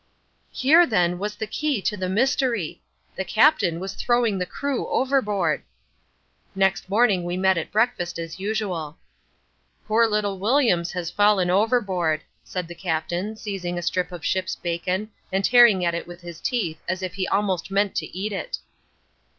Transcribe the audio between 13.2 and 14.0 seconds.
seizing a